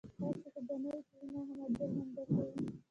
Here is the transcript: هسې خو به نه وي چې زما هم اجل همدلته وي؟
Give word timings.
هسې 0.23 0.47
خو 0.53 0.59
به 0.67 0.75
نه 0.83 0.89
وي 0.95 1.01
چې 1.07 1.13
زما 1.21 1.39
هم 1.47 1.59
اجل 1.65 1.89
همدلته 2.01 2.41
وي؟ 2.47 2.67